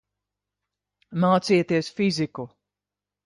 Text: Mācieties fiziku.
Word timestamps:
Mācieties 1.25 1.91
fiziku. 1.99 2.47